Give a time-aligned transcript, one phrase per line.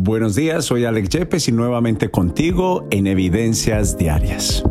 [0.00, 4.62] Buenos días, soy Alex Yepes y nuevamente contigo en Evidencias Diarias.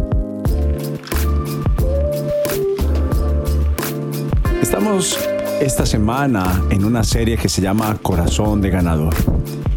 [4.61, 5.19] Estamos
[5.59, 9.13] esta semana en una serie que se llama Corazón de Ganador.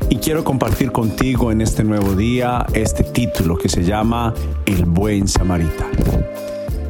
[0.09, 4.33] Y quiero compartir contigo en este nuevo día este título que se llama
[4.67, 5.99] El Buen Samaritano.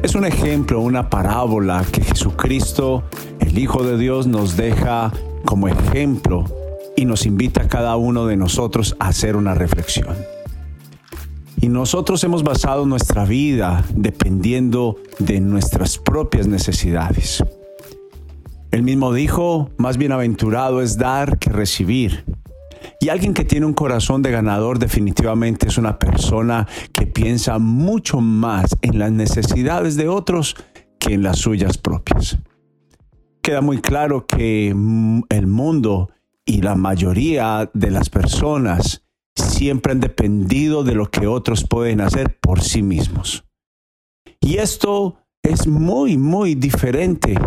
[0.03, 3.01] Es un ejemplo, una parábola que Jesucristo,
[3.39, 5.11] el Hijo de Dios, nos deja
[5.45, 6.45] como ejemplo
[6.95, 10.15] y nos invita a cada uno de nosotros a hacer una reflexión.
[11.61, 17.43] Y nosotros hemos basado nuestra vida dependiendo de nuestras propias necesidades.
[18.71, 22.25] Él mismo dijo, más bienaventurado es dar que recibir.
[22.99, 28.21] Y alguien que tiene un corazón de ganador definitivamente es una persona que piensa mucho
[28.21, 30.55] más en las necesidades de otros
[30.99, 32.37] que en las suyas propias.
[33.41, 36.09] Queda muy claro que el mundo
[36.45, 39.03] y la mayoría de las personas
[39.35, 43.45] siempre han dependido de lo que otros pueden hacer por sí mismos.
[44.39, 47.39] Y esto es muy, muy diferente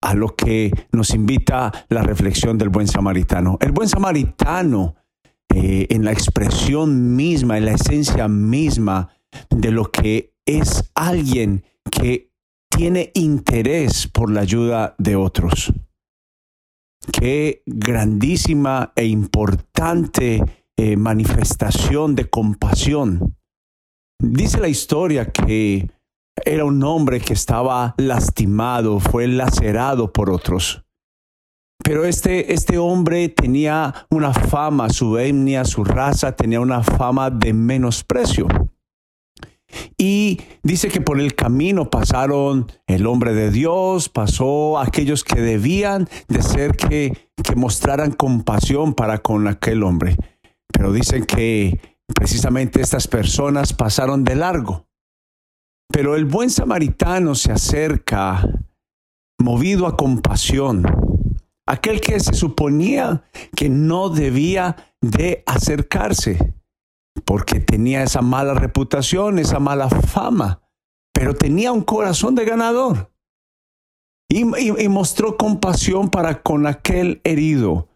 [0.00, 3.58] a lo que nos invita la reflexión del buen samaritano.
[3.60, 4.96] El buen samaritano,
[5.54, 9.10] eh, en la expresión misma, en la esencia misma
[9.50, 12.30] de lo que es alguien que
[12.70, 15.72] tiene interés por la ayuda de otros.
[17.12, 20.42] Qué grandísima e importante
[20.76, 23.36] eh, manifestación de compasión.
[24.20, 25.90] Dice la historia que
[26.44, 30.84] era un hombre que estaba lastimado, fue lacerado por otros.
[31.82, 37.52] Pero este, este hombre tenía una fama, su etnia, su raza tenía una fama de
[37.52, 38.46] menosprecio.
[40.00, 46.08] Y dice que por el camino pasaron el hombre de Dios, pasó aquellos que debían
[46.28, 50.16] de ser que, que mostraran compasión para con aquel hombre.
[50.72, 51.80] Pero dicen que
[52.14, 54.86] precisamente estas personas pasaron de largo.
[55.92, 58.46] Pero el buen samaritano se acerca
[59.40, 60.84] movido a compasión.
[61.66, 63.24] Aquel que se suponía
[63.56, 66.54] que no debía de acercarse
[67.24, 70.62] porque tenía esa mala reputación, esa mala fama,
[71.12, 73.12] pero tenía un corazón de ganador.
[74.30, 74.44] Y,
[74.88, 77.88] mostró compasión para con aquel herido.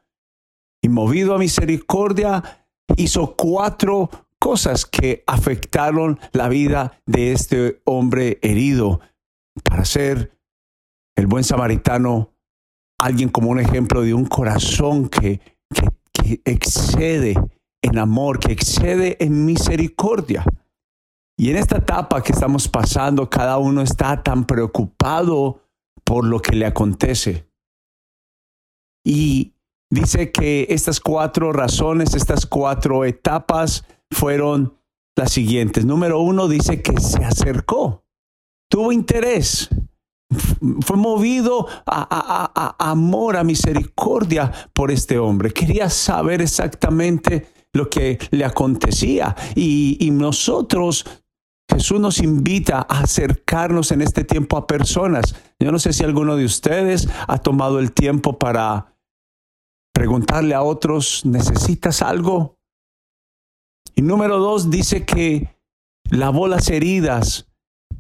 [0.83, 2.67] Y movido a misericordia,
[2.97, 9.01] hizo cuatro cosas que afectaron la vida de este hombre herido
[9.63, 10.37] para ser
[11.17, 12.35] el buen samaritano,
[12.99, 15.41] alguien como un ejemplo de un corazón que,
[16.45, 17.35] excede
[17.83, 20.45] en amor, que excede en misericordia.
[21.37, 25.61] Y en esta etapa que estamos pasando, cada uno está tan preocupado
[26.05, 27.49] por lo que le acontece.
[29.05, 29.55] Y
[29.91, 34.79] dice que estas cuatro razones, estas cuatro etapas fueron
[35.17, 35.85] las siguientes.
[35.85, 38.05] Número uno dice que se acercó,
[38.71, 39.69] tuvo interés,
[40.81, 45.51] fue movido a, amor, a misericordia por este hombre.
[45.51, 49.35] Quería saber exactamente lo que le acontecía.
[49.55, 51.07] Y, nosotros,
[51.71, 55.35] Jesús nos invita a acercarnos en este tiempo a personas.
[55.59, 58.97] Yo no sé si alguno de ustedes ha tomado el tiempo para
[59.95, 62.59] preguntarle a otros, ¿necesitas algo?
[63.95, 65.57] Y número dos, dice que
[66.11, 67.47] lavó las heridas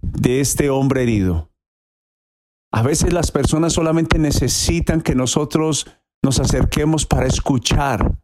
[0.00, 1.50] de este hombre herido.
[2.72, 5.86] A veces las personas solamente necesitan que nosotros
[6.24, 8.21] nos acerquemos para escuchar,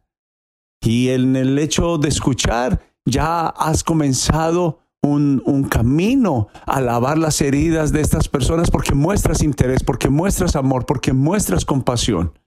[0.81, 7.41] y en el hecho de escuchar, ya has comenzado un, un, camino a lavar las
[7.41, 12.37] heridas de estas personas porque muestras interés, porque muestras amor, porque muestras compasión.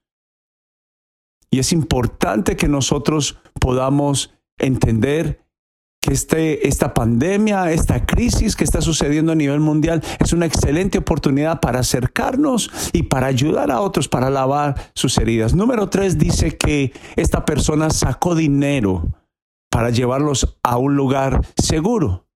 [1.51, 5.42] Y es importante que nosotros podamos entender
[6.03, 10.99] que este, esta pandemia, esta crisis que está sucediendo a nivel mundial es una excelente
[10.99, 15.55] oportunidad para acercarnos y para ayudar a otros para lavar sus heridas.
[15.55, 19.05] Número tres dice que esta persona sacó dinero
[19.71, 22.27] para llevarlos a un lugar seguro.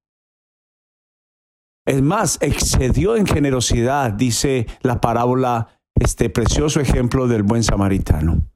[1.84, 8.46] Es más, excedió en generosidad, dice la parábola, este precioso ejemplo del buen samaritano.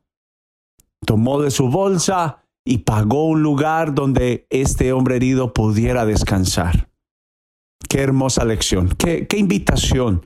[1.04, 6.88] Tomó de su bolsa, y pagó un lugar donde este hombre herido pudiera descansar.
[7.88, 10.25] Qué hermosa lección, qué, invitación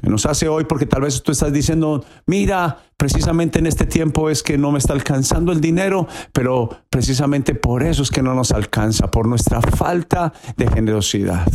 [0.00, 4.30] que nos hace hoy, porque tal vez tú estás diciendo, mira, precisamente en este tiempo
[4.30, 8.32] es que no me está alcanzando el dinero, pero precisamente por eso es que no
[8.32, 11.46] nos alcanza, por nuestra falta de generosidad.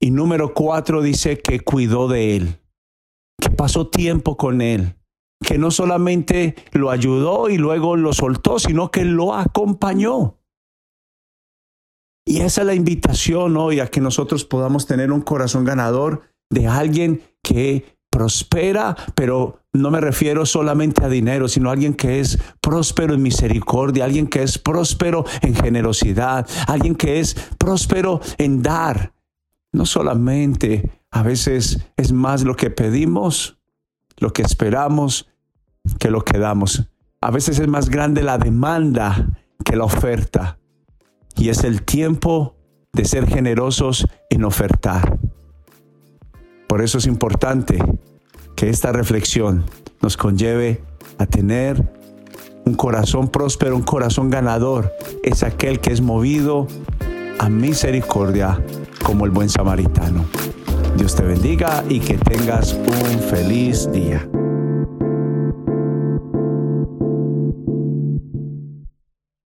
[0.00, 2.60] Y número cuatro dice que cuidó de él,
[3.40, 4.96] que pasó tiempo con él,
[5.44, 10.36] que no solamente lo ayudó y luego lo soltó, sino que lo acompañó.
[12.26, 16.66] Y esa es la invitación hoy a que nosotros podamos tener un corazón ganador de
[16.66, 22.38] alguien que prospera, pero no me refiero solamente a dinero, sino a alguien que es
[22.60, 29.14] próspero en misericordia, alguien que es próspero en generosidad, alguien que es próspero en dar.
[29.72, 33.58] No solamente a veces es más lo que pedimos,
[34.18, 35.29] lo que esperamos,
[36.00, 36.90] que lo que damos.
[37.20, 39.28] A veces es más grande la demanda
[39.64, 40.58] que la oferta.
[41.36, 42.56] Y es el tiempo
[42.92, 45.18] de ser generosos en ofertar.
[46.66, 47.78] Por eso es importante
[48.56, 49.64] que esta reflexión
[50.00, 50.82] nos conlleve
[51.18, 51.92] a tener
[52.64, 54.92] un corazón próspero, un corazón ganador.
[55.22, 56.66] Es aquel que es movido
[57.38, 58.62] a misericordia
[59.04, 60.24] como el buen samaritano.
[60.96, 64.26] Dios te bendiga y que tengas un feliz día.